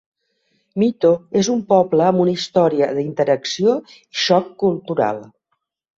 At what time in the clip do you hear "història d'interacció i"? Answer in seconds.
2.37-4.25